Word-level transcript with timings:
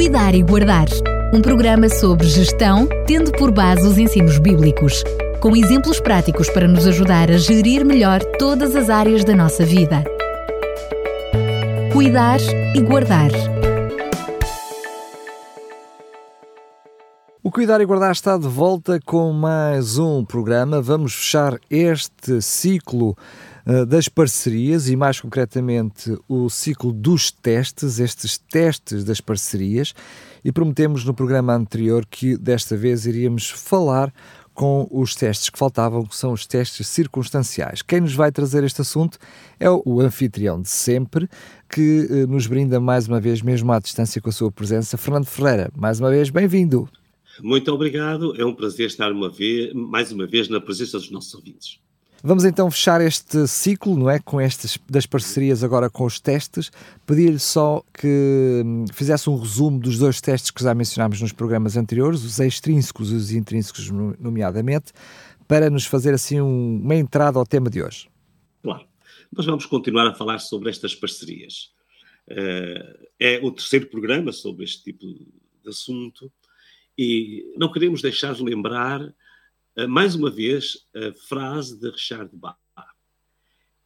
Cuidar 0.00 0.34
e 0.34 0.42
Guardar, 0.42 0.86
um 1.30 1.42
programa 1.42 1.86
sobre 1.90 2.26
gestão, 2.26 2.88
tendo 3.06 3.30
por 3.32 3.50
base 3.52 3.86
os 3.86 3.98
ensinos 3.98 4.38
bíblicos, 4.38 5.04
com 5.42 5.54
exemplos 5.54 6.00
práticos 6.00 6.48
para 6.48 6.66
nos 6.66 6.86
ajudar 6.86 7.30
a 7.30 7.36
gerir 7.36 7.84
melhor 7.84 8.20
todas 8.38 8.74
as 8.74 8.88
áreas 8.88 9.24
da 9.24 9.36
nossa 9.36 9.62
vida. 9.62 10.02
Cuidar 11.92 12.40
e 12.74 12.80
Guardar. 12.80 13.30
O 17.42 17.50
Cuidar 17.50 17.82
e 17.82 17.84
Guardar 17.84 18.12
está 18.12 18.38
de 18.38 18.48
volta 18.48 18.98
com 19.04 19.30
mais 19.34 19.98
um 19.98 20.24
programa. 20.24 20.80
Vamos 20.80 21.12
fechar 21.12 21.58
este 21.68 22.40
ciclo 22.40 23.14
das 23.86 24.08
parcerias 24.08 24.88
e, 24.88 24.96
mais 24.96 25.20
concretamente, 25.20 26.16
o 26.28 26.48
ciclo 26.48 26.92
dos 26.92 27.30
testes, 27.30 27.98
estes 27.98 28.38
testes 28.38 29.04
das 29.04 29.20
parcerias. 29.20 29.94
E 30.44 30.50
prometemos 30.50 31.04
no 31.04 31.12
programa 31.12 31.54
anterior 31.54 32.06
que 32.06 32.36
desta 32.36 32.76
vez 32.76 33.06
iríamos 33.06 33.50
falar 33.50 34.12
com 34.60 34.86
os 34.90 35.14
testes 35.14 35.48
que 35.48 35.58
faltavam, 35.58 36.04
que 36.04 36.14
são 36.14 36.32
os 36.32 36.46
testes 36.46 36.86
circunstanciais. 36.86 37.80
Quem 37.80 38.00
nos 38.00 38.14
vai 38.14 38.30
trazer 38.30 38.62
este 38.64 38.80
assunto 38.82 39.18
é 39.58 39.70
o 39.70 40.00
anfitrião 40.00 40.60
de 40.60 40.68
sempre, 40.68 41.28
que 41.66 42.06
uh, 42.10 42.26
nos 42.26 42.46
brinda 42.46 42.78
mais 42.78 43.08
uma 43.08 43.20
vez, 43.20 43.40
mesmo 43.40 43.72
à 43.72 43.78
distância, 43.78 44.20
com 44.20 44.28
a 44.28 44.32
sua 44.32 44.52
presença, 44.52 44.98
Fernando 44.98 45.26
Ferreira. 45.26 45.70
Mais 45.74 45.98
uma 45.98 46.10
vez, 46.10 46.28
bem-vindo. 46.28 46.88
Muito 47.42 47.72
obrigado. 47.72 48.38
É 48.38 48.44
um 48.44 48.54
prazer 48.54 48.86
estar 48.86 49.10
uma 49.12 49.30
vez, 49.30 49.72
mais 49.72 50.12
uma 50.12 50.26
vez 50.26 50.48
na 50.48 50.60
presença 50.60 50.98
dos 50.98 51.10
nossos 51.10 51.32
ouvintes. 51.34 51.80
Vamos 52.22 52.44
então 52.44 52.70
fechar 52.70 53.00
este 53.00 53.48
ciclo, 53.48 53.96
não 53.96 54.10
é? 54.10 54.18
Com 54.18 54.38
estas 54.40 54.78
das 54.88 55.06
parcerias 55.06 55.64
agora 55.64 55.88
com 55.88 56.04
os 56.04 56.20
testes. 56.20 56.70
Pedir-lhe 57.06 57.38
só 57.38 57.82
que 57.94 58.62
hum, 58.64 58.84
fizesse 58.92 59.30
um 59.30 59.38
resumo 59.38 59.78
dos 59.78 59.98
dois 59.98 60.20
testes 60.20 60.50
que 60.50 60.62
já 60.62 60.74
mencionámos 60.74 61.20
nos 61.20 61.32
programas 61.32 61.76
anteriores, 61.76 62.22
os 62.22 62.38
extrínsecos 62.38 63.10
e 63.10 63.14
os 63.14 63.32
intrínsecos, 63.32 63.90
nomeadamente, 63.90 64.92
para 65.48 65.70
nos 65.70 65.86
fazer 65.86 66.12
assim 66.12 66.40
um, 66.40 66.80
uma 66.82 66.94
entrada 66.94 67.38
ao 67.38 67.46
tema 67.46 67.70
de 67.70 67.82
hoje. 67.82 68.08
Claro. 68.62 68.84
Nós 69.32 69.46
vamos 69.46 69.64
continuar 69.64 70.06
a 70.06 70.14
falar 70.14 70.40
sobre 70.40 70.68
estas 70.68 70.94
parcerias. 70.94 71.70
Uh, 72.28 73.08
é 73.18 73.40
o 73.42 73.50
terceiro 73.50 73.86
programa 73.86 74.30
sobre 74.30 74.64
este 74.64 74.84
tipo 74.84 75.06
de 75.06 75.68
assunto 75.68 76.30
e 76.98 77.54
não 77.56 77.72
queremos 77.72 78.02
deixar 78.02 78.34
de 78.34 78.42
lembrar, 78.42 79.00
mais 79.88 80.14
uma 80.14 80.30
vez, 80.30 80.86
a 80.94 81.12
frase 81.12 81.78
de 81.78 81.90
Richard 81.90 82.30
Bach. 82.34 82.56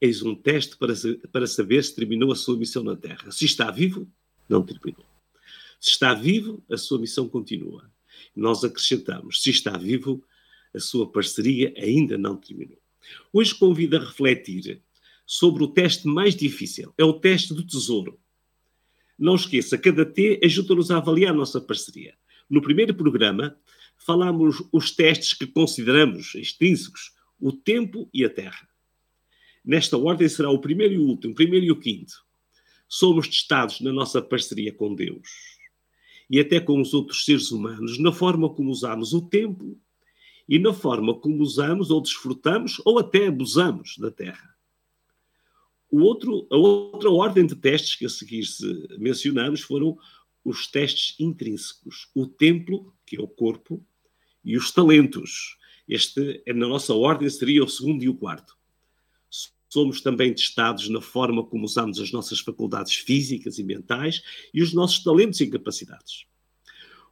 Eis 0.00 0.22
um 0.22 0.34
teste 0.34 0.76
para, 0.76 0.92
para 1.32 1.46
saber 1.46 1.82
se 1.82 1.94
terminou 1.94 2.30
a 2.32 2.36
sua 2.36 2.56
missão 2.56 2.82
na 2.82 2.96
Terra. 2.96 3.30
Se 3.30 3.44
está 3.44 3.70
vivo, 3.70 4.10
não 4.48 4.62
terminou. 4.62 5.06
Se 5.80 5.90
está 5.90 6.14
vivo, 6.14 6.62
a 6.70 6.76
sua 6.76 6.98
missão 6.98 7.28
continua. 7.28 7.90
Nós 8.34 8.64
acrescentamos, 8.64 9.42
se 9.42 9.50
está 9.50 9.76
vivo, 9.76 10.24
a 10.74 10.78
sua 10.78 11.10
parceria 11.10 11.72
ainda 11.76 12.18
não 12.18 12.36
terminou. 12.36 12.78
Hoje 13.32 13.54
convido 13.54 13.96
a 13.96 14.00
refletir 14.00 14.82
sobre 15.26 15.62
o 15.62 15.68
teste 15.68 16.06
mais 16.06 16.34
difícil. 16.34 16.92
É 16.98 17.04
o 17.04 17.14
teste 17.14 17.54
do 17.54 17.64
tesouro. 17.64 18.18
Não 19.18 19.36
esqueça, 19.36 19.78
cada 19.78 20.04
T 20.04 20.40
ajuda-nos 20.42 20.90
a 20.90 20.96
avaliar 20.96 21.32
a 21.32 21.36
nossa 21.36 21.60
parceria. 21.60 22.14
No 22.50 22.60
primeiro 22.60 22.94
programa, 22.94 23.56
falámos 23.98 24.62
os 24.72 24.90
testes 24.90 25.32
que 25.32 25.46
consideramos 25.46 26.34
extrínsecos, 26.34 27.12
o 27.40 27.52
tempo 27.52 28.08
e 28.12 28.24
a 28.24 28.30
terra. 28.30 28.68
Nesta 29.64 29.96
ordem 29.96 30.28
será 30.28 30.50
o 30.50 30.60
primeiro 30.60 30.94
e 30.94 30.98
o 30.98 31.06
último, 31.06 31.32
o 31.32 31.36
primeiro 31.36 31.66
e 31.66 31.70
o 31.70 31.80
quinto. 31.80 32.12
Somos 32.88 33.28
testados 33.28 33.80
na 33.80 33.92
nossa 33.92 34.20
parceria 34.20 34.72
com 34.72 34.94
Deus 34.94 35.28
e 36.28 36.38
até 36.38 36.60
com 36.60 36.80
os 36.80 36.94
outros 36.94 37.24
seres 37.24 37.50
humanos, 37.50 37.98
na 37.98 38.12
forma 38.12 38.48
como 38.48 38.70
usamos 38.70 39.12
o 39.12 39.22
tempo 39.22 39.78
e 40.48 40.58
na 40.58 40.72
forma 40.72 41.18
como 41.18 41.42
usamos 41.42 41.90
ou 41.90 42.00
desfrutamos 42.00 42.80
ou 42.84 42.98
até 42.98 43.26
abusamos 43.26 43.96
da 43.98 44.10
terra. 44.10 44.54
O 45.90 46.00
outro, 46.00 46.46
a 46.50 46.56
outra 46.56 47.10
ordem 47.10 47.46
de 47.46 47.54
testes 47.54 47.94
que 47.94 48.04
a 48.04 48.08
seguir 48.08 48.44
mencionamos 48.98 49.60
foram 49.60 49.96
os 50.44 50.66
testes 50.66 51.18
intrínsecos, 51.18 52.10
o 52.14 52.26
templo, 52.26 52.92
que 53.06 53.16
é 53.16 53.20
o 53.20 53.28
corpo, 53.28 53.84
e 54.44 54.56
os 54.56 54.70
talentos. 54.70 55.56
Este, 55.88 56.42
na 56.46 56.68
nossa 56.68 56.94
ordem, 56.94 57.28
seria 57.28 57.64
o 57.64 57.68
segundo 57.68 58.02
e 58.02 58.08
o 58.08 58.14
quarto. 58.14 58.56
Somos 59.68 60.00
também 60.00 60.32
testados 60.32 60.88
na 60.88 61.00
forma 61.00 61.44
como 61.44 61.64
usamos 61.64 61.98
as 61.98 62.12
nossas 62.12 62.38
faculdades 62.38 62.94
físicas 62.94 63.58
e 63.58 63.64
mentais 63.64 64.22
e 64.52 64.62
os 64.62 64.72
nossos 64.72 65.02
talentos 65.02 65.40
e 65.40 65.48
capacidades. 65.48 66.26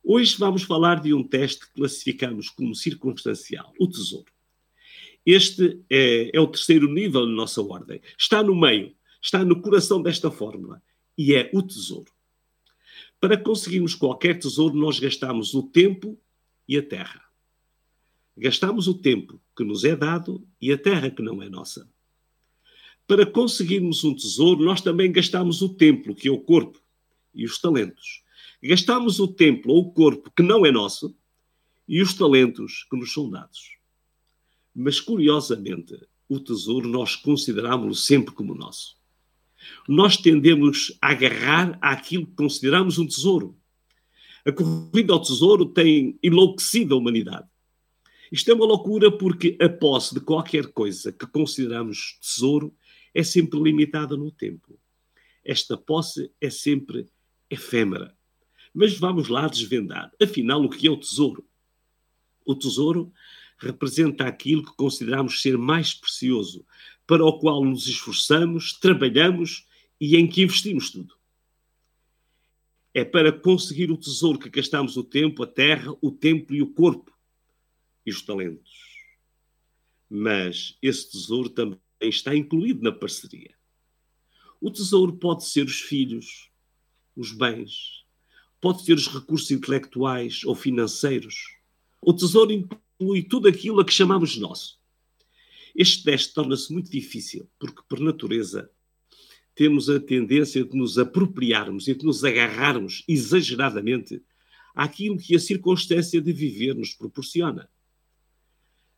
Hoje 0.05 0.37
vamos 0.39 0.63
falar 0.63 1.01
de 1.01 1.13
um 1.13 1.23
teste 1.23 1.67
que 1.67 1.75
classificamos 1.75 2.49
como 2.49 2.75
circunstancial, 2.75 3.73
o 3.79 3.89
tesouro. 3.89 4.33
Este 5.25 5.81
é, 5.89 6.37
é 6.37 6.41
o 6.41 6.47
terceiro 6.47 6.93
nível 6.93 7.27
na 7.27 7.35
nossa 7.35 7.63
ordem. 7.63 8.01
Está 8.19 8.43
no 8.43 8.55
meio, 8.55 8.95
está 9.21 9.45
no 9.45 9.61
coração 9.61 10.03
desta 10.03 10.31
fórmula 10.31 10.83
e 11.17 11.35
é 11.35 11.51
o 11.53 11.63
tesouro. 11.63 12.11
Para 13.21 13.37
conseguirmos 13.37 13.95
qualquer 13.95 14.39
tesouro, 14.39 14.75
nós 14.75 14.99
gastamos 14.99 15.55
o 15.55 15.63
tempo 15.63 16.19
e 16.73 16.79
a 16.79 16.83
terra. 16.83 17.23
Gastamos 18.37 18.89
o 18.89 18.95
tempo 18.95 19.41
que 19.55 19.63
nos 19.63 19.85
é 19.85 19.95
dado 19.95 20.47
e 20.61 20.73
a 20.73 20.79
terra 20.79 21.11
que 21.11 21.23
não 21.23 21.43
é 21.43 21.49
nossa. 21.49 21.87
Para 23.07 23.27
conseguirmos 23.27 24.05
um 24.05 24.15
tesouro, 24.15 24.65
nós 24.65 24.81
também 24.81 25.13
gastamos 25.13 25.61
o 25.61 25.69
templo, 25.69 26.15
que 26.15 26.29
é 26.29 26.31
o 26.31 26.41
corpo, 26.41 26.81
e 27.35 27.45
os 27.45 27.59
talentos. 27.59 28.23
Gastamos 28.63 29.21
o 29.21 29.29
templo 29.29 29.73
ou 29.73 29.83
o 29.83 29.93
corpo 29.93 30.31
que 30.35 30.43
não 30.43 30.65
é 30.65 30.71
nosso 30.71 31.15
e 31.87 32.01
os 32.01 32.15
talentos 32.15 32.87
que 32.91 32.97
nos 32.97 33.13
são 33.13 33.29
dados. 33.29 33.77
Mas, 34.75 34.99
curiosamente, 34.99 35.95
o 36.29 36.41
tesouro 36.41 36.89
nós 36.89 37.17
consideramos-lo 37.17 37.95
sempre 37.95 38.33
como 38.35 38.55
nosso 38.55 38.97
nós 39.89 40.17
tendemos 40.17 40.97
a 41.01 41.11
agarrar 41.11 41.79
àquilo 41.81 42.27
que 42.27 42.35
consideramos 42.35 42.99
um 42.99 43.07
tesouro. 43.07 43.57
A 44.45 44.51
corrida 44.51 45.13
ao 45.13 45.21
tesouro 45.23 45.67
tem 45.67 46.19
enlouquecido 46.23 46.95
a 46.95 46.99
humanidade. 46.99 47.47
Isto 48.31 48.51
é 48.51 48.55
uma 48.55 48.65
loucura 48.67 49.11
porque 49.11 49.57
a 49.61 49.69
posse 49.69 50.15
de 50.15 50.21
qualquer 50.21 50.67
coisa 50.69 51.13
que 51.13 51.27
consideramos 51.27 52.19
tesouro 52.21 52.75
é 53.15 53.23
sempre 53.23 53.61
limitada 53.61 54.17
no 54.17 54.33
tempo. 54.33 54.79
Esta 55.45 55.77
posse 55.77 56.31
é 56.41 56.51
sempre 56.51 57.07
efêmera. 57.49 58.17
Mas 58.75 58.99
vamos 58.99 59.29
lá 59.29 59.47
desvendar. 59.47 60.11
Afinal, 60.21 60.65
o 60.65 60.71
que 60.71 60.87
é 60.87 60.91
o 60.91 60.97
tesouro? 60.97 61.45
O 62.45 62.55
tesouro 62.55 63.13
representa 63.59 64.25
aquilo 64.25 64.65
que 64.65 64.75
consideramos 64.75 65.41
ser 65.41 65.57
mais 65.57 65.95
precioso, 65.95 66.67
para 67.07 67.25
o 67.25 67.39
qual 67.39 67.65
nos 67.65 67.87
esforçamos, 67.87 68.73
trabalhamos 68.73 69.67
e 70.01 70.17
em 70.17 70.27
que 70.27 70.43
investimos 70.43 70.91
tudo. 70.91 71.15
É 72.95 73.05
para 73.05 73.33
conseguir 73.33 73.91
o 73.91 73.97
tesouro 73.97 74.39
que 74.39 74.51
gastamos 74.51 74.97
o 74.97 75.05
tempo, 75.05 75.43
a 75.43 75.47
terra, 75.47 75.95
o 76.01 76.11
tempo 76.11 76.55
e 76.55 76.61
o 76.61 76.73
corpo 76.73 77.11
e 78.05 78.11
os 78.11 78.21
talentos. 78.23 78.71
Mas 80.09 80.77
esse 80.83 81.11
tesouro 81.11 81.49
também 81.49 81.79
está 82.01 82.37
incluído 82.37 82.83
na 82.83 82.93
parceria. 82.93 83.55
O 84.61 84.71
tesouro 84.71 85.17
pode 85.17 85.45
ser 85.47 85.65
os 85.65 85.81
filhos, 85.81 86.51
os 87.17 87.33
bens, 87.33 88.05
pode 88.61 88.85
ser 88.85 88.95
os 88.95 89.09
recursos 89.09 89.51
intelectuais 89.51 90.45
ou 90.45 90.55
financeiros. 90.55 91.35
O 92.01 92.13
tesouro 92.13 92.53
inclui 92.53 93.23
tudo 93.23 93.49
aquilo 93.49 93.81
a 93.81 93.85
que 93.85 93.93
chamamos 93.93 94.37
nosso. 94.37 94.79
Este 95.75 96.05
teste 96.05 96.35
torna-se 96.35 96.73
muito 96.73 96.91
difícil, 96.91 97.51
porque, 97.59 97.81
por 97.89 97.99
natureza, 97.99 98.71
temos 99.55 99.89
a 99.91 100.01
tendência 100.01 100.65
de 100.65 100.77
nos 100.77 100.99
apropriarmos 100.99 101.89
e 101.89 101.95
de 101.95 102.05
nos 102.05 102.25
agarrarmos 102.25 103.05
exageradamente 103.07 104.23
àquilo 104.75 105.19
que 105.19 105.35
a 105.37 105.41
circunstância 105.41 106.21
de 106.21 106.33
viver 106.33 106.75
nos 106.75 106.95
proporciona. 106.95 107.69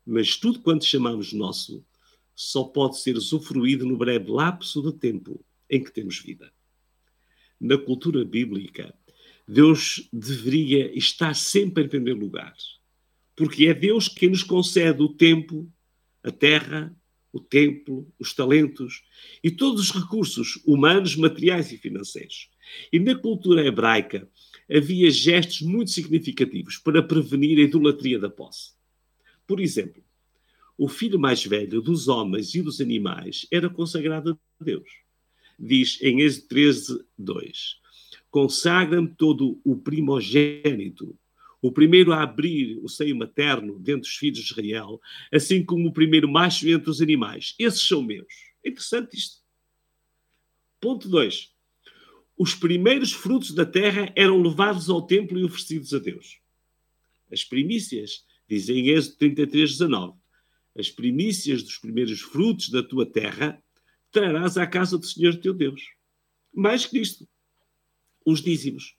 Mas 0.05 0.37
tudo 0.37 0.61
quanto 0.61 0.85
chamamos 0.85 1.33
nosso 1.33 1.85
só 2.33 2.63
pode 2.63 2.99
ser 2.99 3.15
usufruído 3.15 3.85
no 3.85 3.97
breve 3.97 4.29
lapso 4.29 4.81
de 4.81 4.93
tempo 4.97 5.43
em 5.69 5.83
que 5.83 5.91
temos 5.91 6.19
vida. 6.19 6.51
Na 7.59 7.77
cultura 7.77 8.23
bíblica, 8.23 8.93
Deus 9.47 10.07
deveria 10.11 10.97
estar 10.97 11.33
sempre 11.33 11.83
em 11.83 11.89
primeiro 11.89 12.19
lugar, 12.19 12.55
porque 13.35 13.67
é 13.67 13.73
Deus 13.73 14.07
quem 14.07 14.29
nos 14.29 14.43
concede 14.43 15.01
o 15.01 15.09
tempo 15.09 15.71
a 16.23 16.31
terra, 16.31 16.95
o 17.35 17.39
templo, 17.41 18.07
os 18.17 18.33
talentos 18.33 19.03
e 19.43 19.51
todos 19.51 19.81
os 19.81 19.91
recursos 19.91 20.57
humanos, 20.65 21.17
materiais 21.17 21.69
e 21.69 21.77
financeiros. 21.77 22.49
E 22.93 22.97
na 22.97 23.13
cultura 23.13 23.65
hebraica 23.65 24.29
havia 24.71 25.11
gestos 25.11 25.61
muito 25.61 25.91
significativos 25.91 26.77
para 26.77 27.03
prevenir 27.03 27.59
a 27.59 27.63
idolatria 27.63 28.17
da 28.17 28.29
posse. 28.29 28.71
Por 29.45 29.59
exemplo, 29.59 30.01
o 30.77 30.87
filho 30.87 31.19
mais 31.19 31.45
velho 31.45 31.81
dos 31.81 32.07
homens 32.07 32.55
e 32.55 32.61
dos 32.61 32.79
animais 32.79 33.45
era 33.51 33.69
consagrado 33.69 34.39
a 34.61 34.63
Deus. 34.63 34.89
Diz 35.59 36.01
em 36.01 36.21
Êxodo 36.21 36.47
13, 36.47 37.05
2: 37.17 37.79
consagra-me 38.31 39.09
todo 39.09 39.59
o 39.61 39.75
primogênito, 39.75 41.17
o 41.67 41.71
primeiro 41.71 42.13
a 42.13 42.21
abrir 42.21 42.77
o 42.83 42.87
seio 42.87 43.15
materno 43.15 43.79
dentre 43.79 44.07
os 44.07 44.15
filhos 44.15 44.39
de 44.39 44.51
Israel, 44.51 45.01
assim 45.33 45.65
como 45.65 45.87
o 45.87 45.93
primeiro 45.93 46.27
macho 46.27 46.69
entre 46.69 46.91
os 46.91 47.01
animais. 47.01 47.55
Esses 47.57 47.87
são 47.87 48.03
meus. 48.03 48.27
É 48.63 48.69
interessante 48.69 49.17
isto. 49.17 49.41
Ponto 50.79 51.09
2. 51.09 51.51
Os 52.37 52.53
primeiros 52.53 53.13
frutos 53.13 53.51
da 53.51 53.65
terra 53.65 54.11
eram 54.15 54.41
levados 54.41 54.89
ao 54.89 55.01
templo 55.01 55.39
e 55.39 55.43
oferecidos 55.43 55.91
a 55.91 55.97
Deus. 55.97 56.39
As 57.31 57.43
primícias, 57.43 58.25
dizem 58.47 58.79
em 58.79 58.89
Êxodo 58.89 59.17
33, 59.17 59.71
19, 59.71 60.19
as 60.77 60.91
primícias 60.91 61.63
dos 61.63 61.77
primeiros 61.77 62.21
frutos 62.21 62.69
da 62.69 62.83
tua 62.83 63.05
terra 63.05 63.59
trarás 64.11 64.55
à 64.55 64.67
casa 64.67 64.99
do 64.99 65.05
Senhor 65.05 65.35
teu 65.37 65.53
Deus. 65.53 65.81
Mais 66.53 66.85
que 66.85 66.99
isto, 66.99 67.27
os 68.23 68.41
dízimos. 68.41 68.95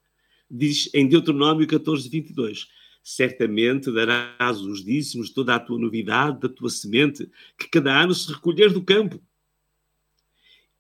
Diz 0.51 0.89
em 0.95 1.09
Deuteronômio 1.09 1.67
14, 1.67 2.09
22, 2.09 2.69
certamente 3.03 3.93
darás 3.93 4.61
os 4.61 4.85
dízimos 4.85 5.31
toda 5.31 5.55
a 5.55 5.61
tua 5.61 5.79
novidade, 5.79 6.41
da 6.41 6.49
tua 6.49 6.71
semente, 6.71 7.29
que 7.59 7.69
cada 7.69 8.01
ano 8.01 8.15
se 8.15 8.33
recolher 8.33 8.73
do 8.73 8.83
campo. 8.83 9.23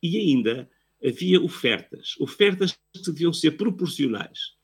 E 0.02 0.16
ainda 0.18 0.68
havia 1.04 1.40
ofertas, 1.40 2.14
ofertas 2.20 2.76
que 2.92 3.02
deviam 3.12 3.32
ser 3.32 3.52
proporcionais. 3.52 4.54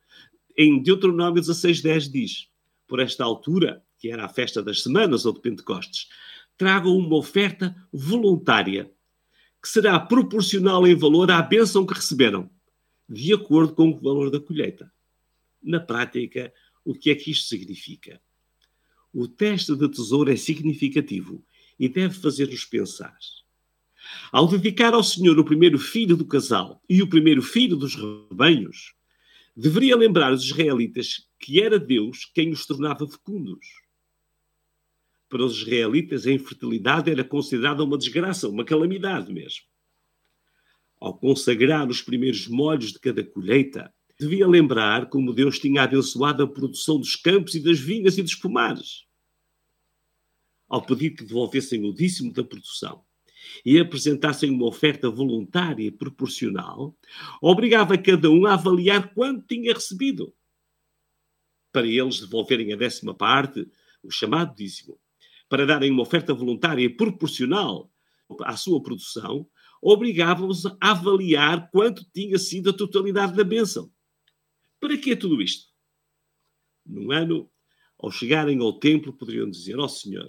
Em 0.56 0.82
Deuteronômio 0.82 1.40
16, 1.40 1.80
10 1.80 2.08
diz, 2.10 2.48
por 2.86 3.00
esta 3.00 3.24
altura, 3.24 3.82
que 3.98 4.10
era 4.10 4.24
a 4.24 4.28
festa 4.28 4.62
das 4.62 4.82
semanas 4.82 5.24
ou 5.24 5.32
de 5.32 5.40
Pentecostes, 5.40 6.08
tragam 6.56 6.96
uma 6.96 7.16
oferta 7.16 7.74
voluntária, 7.92 8.90
que 9.62 9.68
será 9.68 9.98
proporcional 9.98 10.86
em 10.86 10.94
valor 10.94 11.30
à 11.30 11.40
bênção 11.40 11.86
que 11.86 11.94
receberam, 11.94 12.50
de 13.08 13.32
acordo 13.32 13.74
com 13.74 13.90
o 13.90 14.00
valor 14.00 14.30
da 14.30 14.40
colheita. 14.40 14.92
Na 15.62 15.80
prática, 15.80 16.52
o 16.84 16.94
que 16.94 17.10
é 17.10 17.14
que 17.14 17.30
isto 17.30 17.48
significa? 17.48 18.20
O 19.12 19.28
teste 19.28 19.76
de 19.76 19.88
tesouro 19.88 20.32
é 20.32 20.36
significativo 20.36 21.44
e 21.78 21.88
deve 21.88 22.14
fazer-nos 22.14 22.64
pensar. 22.64 23.16
Ao 24.30 24.48
dedicar 24.48 24.94
ao 24.94 25.02
Senhor 25.02 25.38
o 25.38 25.44
primeiro 25.44 25.78
filho 25.78 26.16
do 26.16 26.24
casal 26.24 26.82
e 26.88 27.02
o 27.02 27.08
primeiro 27.08 27.42
filho 27.42 27.76
dos 27.76 27.94
rebanhos, 27.94 28.94
deveria 29.56 29.96
lembrar 29.96 30.32
os 30.32 30.44
israelitas 30.44 31.28
que 31.38 31.60
era 31.60 31.78
Deus 31.78 32.24
quem 32.34 32.50
os 32.50 32.66
tornava 32.66 33.06
fecundos. 33.06 33.66
Para 35.28 35.44
os 35.44 35.58
israelitas, 35.58 36.26
a 36.26 36.32
infertilidade 36.32 37.10
era 37.10 37.24
considerada 37.24 37.84
uma 37.84 37.98
desgraça, 37.98 38.48
uma 38.48 38.64
calamidade 38.64 39.32
mesmo. 39.32 39.71
Ao 41.02 41.12
consagrar 41.12 41.88
os 41.88 42.00
primeiros 42.00 42.46
molhos 42.46 42.92
de 42.92 43.00
cada 43.00 43.24
colheita, 43.24 43.92
devia 44.16 44.46
lembrar 44.46 45.08
como 45.08 45.32
Deus 45.32 45.58
tinha 45.58 45.82
abençoado 45.82 46.44
a 46.44 46.46
produção 46.46 46.96
dos 46.96 47.16
campos 47.16 47.56
e 47.56 47.60
das 47.60 47.80
vinhas 47.80 48.18
e 48.18 48.22
dos 48.22 48.36
pomares. 48.36 49.04
Ao 50.68 50.80
pedir 50.80 51.10
que 51.10 51.24
devolvessem 51.24 51.84
o 51.84 51.92
dízimo 51.92 52.32
da 52.32 52.44
produção 52.44 53.02
e 53.66 53.80
apresentassem 53.80 54.48
uma 54.48 54.68
oferta 54.68 55.10
voluntária 55.10 55.82
e 55.82 55.90
proporcional, 55.90 56.96
obrigava 57.40 57.98
cada 57.98 58.30
um 58.30 58.46
a 58.46 58.54
avaliar 58.54 59.12
quanto 59.12 59.44
tinha 59.48 59.74
recebido. 59.74 60.32
Para 61.72 61.88
eles 61.88 62.20
devolverem 62.20 62.72
a 62.72 62.76
décima 62.76 63.12
parte, 63.12 63.66
o 64.04 64.10
chamado 64.12 64.54
dízimo, 64.54 64.96
para 65.48 65.66
darem 65.66 65.90
uma 65.90 66.02
oferta 66.02 66.32
voluntária 66.32 66.88
proporcional 66.96 67.90
à 68.44 68.56
sua 68.56 68.80
produção, 68.80 69.48
obrigavam-os 69.82 70.64
a 70.64 70.76
avaliar 70.80 71.68
quanto 71.70 72.06
tinha 72.14 72.38
sido 72.38 72.70
a 72.70 72.72
totalidade 72.72 73.34
da 73.34 73.42
bênção. 73.42 73.90
Para 74.80 74.96
que 74.96 75.16
tudo 75.16 75.42
isto? 75.42 75.66
Num 76.86 77.10
ano, 77.10 77.50
ao 77.98 78.10
chegarem 78.10 78.60
ao 78.60 78.78
templo, 78.78 79.12
poderiam 79.12 79.50
dizer: 79.50 79.78
Ó 79.78 79.84
oh, 79.84 79.88
Senhor, 79.88 80.28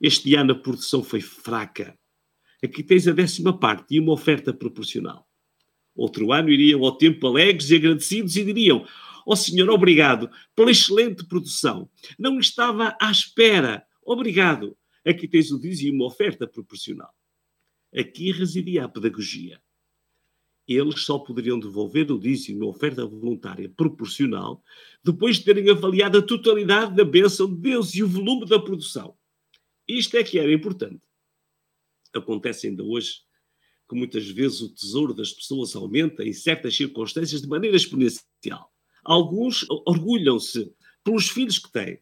este 0.00 0.34
ano 0.34 0.52
a 0.52 0.58
produção 0.58 1.02
foi 1.02 1.20
fraca. 1.20 1.98
Aqui 2.62 2.82
tens 2.82 3.08
a 3.08 3.12
décima 3.12 3.58
parte 3.58 3.94
e 3.94 4.00
uma 4.00 4.12
oferta 4.12 4.52
proporcional. 4.52 5.26
Outro 5.94 6.32
ano 6.32 6.50
iriam 6.50 6.84
ao 6.84 6.96
templo 6.96 7.28
alegres 7.28 7.70
e 7.70 7.76
agradecidos 7.76 8.36
e 8.36 8.44
diriam: 8.44 8.86
Ó 9.26 9.32
oh, 9.32 9.36
Senhor, 9.36 9.68
obrigado 9.70 10.30
pela 10.54 10.70
excelente 10.70 11.26
produção. 11.26 11.90
Não 12.18 12.38
estava 12.38 12.96
à 13.00 13.10
espera 13.10 13.86
Obrigado. 14.04 14.76
Aqui 15.06 15.26
tens 15.26 15.50
o 15.50 15.58
dízimo 15.58 16.02
uma 16.02 16.06
oferta 16.06 16.46
proporcional. 16.46 17.12
Aqui 17.96 18.32
residia 18.32 18.84
a 18.84 18.88
pedagogia. 18.88 19.60
Eles 20.66 21.02
só 21.02 21.18
poderiam 21.18 21.60
devolver 21.60 22.10
o 22.10 22.18
dízimo 22.18 22.60
uma 22.60 22.70
oferta 22.70 23.06
voluntária 23.06 23.68
proporcional 23.68 24.62
depois 25.04 25.36
de 25.36 25.44
terem 25.44 25.68
avaliado 25.70 26.18
a 26.18 26.22
totalidade 26.22 26.96
da 26.96 27.04
bênção 27.04 27.46
de 27.46 27.60
Deus 27.60 27.94
e 27.94 28.02
o 28.02 28.08
volume 28.08 28.46
da 28.46 28.58
produção. 28.58 29.16
Isto 29.86 30.16
é 30.16 30.24
que 30.24 30.38
era 30.38 30.52
importante. 30.52 31.02
Acontece 32.14 32.66
ainda 32.66 32.82
hoje 32.82 33.20
que 33.88 33.94
muitas 33.94 34.26
vezes 34.28 34.62
o 34.62 34.74
tesouro 34.74 35.12
das 35.12 35.32
pessoas 35.32 35.76
aumenta 35.76 36.24
em 36.24 36.32
certas 36.32 36.74
circunstâncias 36.74 37.42
de 37.42 37.48
maneira 37.48 37.76
exponencial. 37.76 38.72
Alguns 39.04 39.66
orgulham-se 39.68 40.74
pelos 41.04 41.28
filhos 41.28 41.58
que 41.58 41.70
têm, 41.70 42.00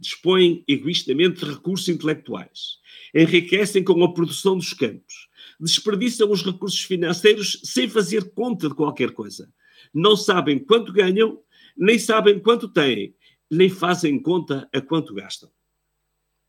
dispõem 0.00 0.64
egoístamente 0.66 1.44
de 1.44 1.52
recursos 1.52 1.88
intelectuais, 1.88 2.78
enriquecem 3.14 3.84
com 3.84 4.02
a 4.02 4.12
produção 4.12 4.56
dos 4.56 4.72
campos, 4.72 5.28
desperdiçam 5.60 6.30
os 6.30 6.42
recursos 6.42 6.80
financeiros 6.80 7.60
sem 7.62 7.88
fazer 7.88 8.32
conta 8.32 8.68
de 8.68 8.74
qualquer 8.74 9.12
coisa. 9.12 9.52
Não 9.92 10.16
sabem 10.16 10.58
quanto 10.58 10.92
ganham, 10.92 11.42
nem 11.76 11.98
sabem 11.98 12.38
quanto 12.40 12.68
têm, 12.68 13.14
nem 13.50 13.68
fazem 13.68 14.18
conta 14.18 14.68
a 14.72 14.80
quanto 14.80 15.14
gastam. 15.14 15.50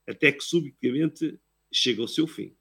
Até 0.08 0.32
que 0.32 0.44
subitamente 0.44 1.38
chega 1.72 2.02
ao 2.02 2.08
seu 2.08 2.28
fim. 2.28 2.56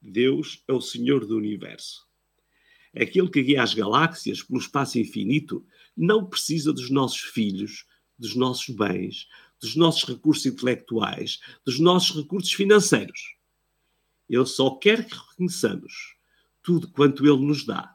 Deus 0.00 0.62
é 0.68 0.72
o 0.72 0.80
Senhor 0.80 1.26
do 1.26 1.36
universo. 1.36 2.08
Aquele 2.94 3.28
que 3.28 3.42
guia 3.42 3.62
as 3.62 3.72
galáxias 3.72 4.42
pelo 4.42 4.58
espaço 4.58 4.98
infinito 4.98 5.64
não 5.96 6.26
precisa 6.26 6.72
dos 6.72 6.90
nossos 6.90 7.20
filhos, 7.20 7.86
dos 8.18 8.34
nossos 8.34 8.74
bens, 8.74 9.28
dos 9.60 9.76
nossos 9.76 10.04
recursos 10.04 10.46
intelectuais, 10.46 11.40
dos 11.64 11.78
nossos 11.78 12.16
recursos 12.16 12.52
financeiros. 12.52 13.34
Ele 14.28 14.46
só 14.46 14.70
quer 14.70 15.06
que 15.06 15.14
reconheçamos 15.14 16.14
tudo 16.62 16.88
quanto 16.88 17.26
Ele 17.26 17.44
nos 17.44 17.64
dá, 17.64 17.94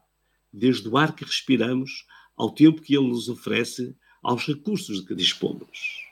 desde 0.51 0.88
o 0.88 0.97
ar 0.97 1.15
que 1.15 1.23
respiramos 1.23 2.06
ao 2.35 2.51
tempo 2.51 2.81
que 2.81 2.95
Ele 2.95 3.07
nos 3.07 3.29
oferece, 3.29 3.95
aos 4.22 4.45
recursos 4.45 5.01
de 5.01 5.07
que 5.07 5.15
dispomos. 5.15 6.03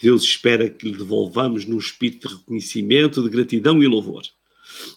Deus 0.00 0.22
espera 0.22 0.70
que 0.70 0.90
lhe 0.90 0.96
devolvamos 0.96 1.64
num 1.64 1.78
espírito 1.78 2.28
de 2.28 2.34
reconhecimento, 2.36 3.22
de 3.22 3.28
gratidão 3.28 3.82
e 3.82 3.86
louvor. 3.86 4.22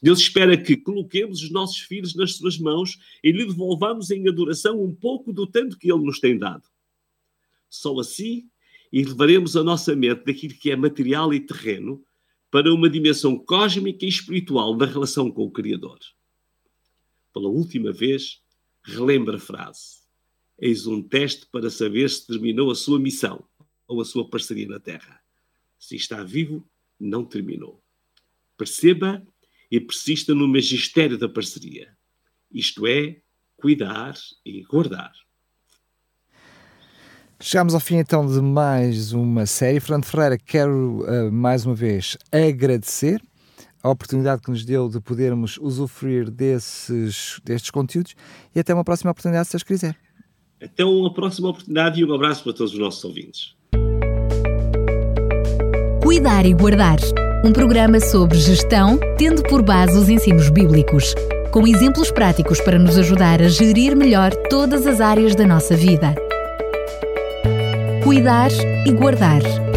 Deus 0.02 0.20
espera 0.20 0.58
que 0.58 0.78
coloquemos 0.78 1.42
os 1.42 1.50
nossos 1.50 1.80
filhos 1.80 2.14
nas 2.14 2.36
suas 2.36 2.58
mãos 2.58 3.00
e 3.24 3.32
lhe 3.32 3.46
devolvamos 3.46 4.12
em 4.12 4.28
adoração 4.28 4.82
um 4.82 4.94
pouco 4.94 5.34
do 5.34 5.48
tanto 5.48 5.78
que 5.78 5.92
Ele 5.92 6.04
nos 6.04 6.20
tem 6.20 6.38
dado. 6.38 6.64
Só 7.70 7.98
assim 8.00 8.50
e 8.92 9.04
levaremos 9.04 9.56
a 9.56 9.64
nossa 9.64 9.96
mente 9.96 10.26
daquilo 10.26 10.54
que 10.54 10.72
é 10.72 10.76
material 10.76 11.34
e 11.34 11.40
terreno 11.40 12.04
para 12.50 12.74
uma 12.74 12.90
dimensão 12.90 13.38
cósmica 13.38 14.06
e 14.06 14.10
espiritual 14.10 14.76
da 14.76 14.86
relação 14.86 15.32
com 15.32 15.44
o 15.44 15.52
Criador. 15.52 16.00
Pela 17.34 17.48
última 17.48 17.94
vez, 17.94 18.42
relembra 18.84 19.38
a 19.38 19.40
frase: 19.40 20.02
Eis 20.60 20.86
um 20.86 21.02
teste 21.02 21.46
para 21.46 21.70
saber 21.70 22.10
se 22.10 22.28
terminou 22.28 22.70
a 22.70 22.76
sua 22.76 23.00
missão 23.00 23.44
ou 23.88 24.02
a 24.02 24.06
sua 24.06 24.30
parceria 24.30 24.68
na 24.68 24.80
Terra. 24.80 25.22
Se 25.80 25.96
está 25.96 26.24
vivo, 26.24 26.68
não 27.00 27.24
terminou. 27.24 27.82
Perceba 28.58 29.26
e 29.72 29.80
persista 29.80 30.36
no 30.36 30.48
magistério 30.48 31.18
da 31.18 31.30
parceria. 31.30 31.98
Isto 32.52 32.86
é, 32.86 33.22
cuidar 33.56 34.14
e 34.46 34.62
guardar. 34.64 35.14
Chegamos 37.44 37.74
ao 37.74 37.80
fim 37.80 37.96
então 37.96 38.24
de 38.28 38.40
mais 38.40 39.14
uma 39.14 39.48
série. 39.48 39.80
Fernando 39.80 40.06
Ferreira, 40.06 40.38
quero 40.38 41.04
uh, 41.04 41.32
mais 41.32 41.66
uma 41.66 41.74
vez 41.74 42.16
agradecer 42.32 43.20
a 43.82 43.90
oportunidade 43.90 44.44
que 44.44 44.52
nos 44.52 44.64
deu 44.64 44.88
de 44.88 45.02
podermos 45.02 45.58
usufruir 45.58 46.30
desses, 46.30 47.42
destes 47.44 47.72
conteúdos 47.72 48.14
e 48.56 48.60
até 48.60 48.72
uma 48.72 48.84
próxima 48.84 49.10
oportunidade, 49.10 49.48
se 49.48 49.54
Deus 49.54 49.64
quiser. 49.64 49.96
Até 50.62 50.86
uma 50.86 51.12
próxima 51.12 51.50
oportunidade 51.50 52.00
e 52.00 52.06
um 52.06 52.14
abraço 52.14 52.44
para 52.44 52.54
todos 52.54 52.74
os 52.74 52.80
nossos 52.80 53.04
ouvintes. 53.04 53.56
Cuidar 56.04 56.46
e 56.46 56.54
Guardar 56.54 57.00
um 57.44 57.52
programa 57.52 58.00
sobre 58.00 58.38
gestão, 58.38 59.00
tendo 59.18 59.42
por 59.42 59.64
base 59.64 59.98
os 59.98 60.10
ensinos 60.10 60.52
bíblicos, 60.52 61.16
com 61.52 61.68
exemplos 61.68 62.12
práticos 62.12 62.62
para 62.62 62.78
nos 62.78 63.00
ajudar 63.00 63.42
a 63.42 63.50
gerir 63.50 63.96
melhor 63.96 64.32
todas 64.48 64.86
as 64.86 65.02
áreas 65.02 65.36
da 65.36 65.48
nossa 65.48 65.76
vida 65.76 66.14
cuidar 68.12 68.52
e 68.86 68.92
guardar. 68.92 69.71